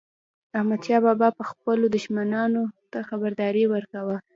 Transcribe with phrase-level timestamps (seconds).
[0.57, 4.15] احمدشاه بابا به خپلو دښمنانو ته خبرداری ورکاوه.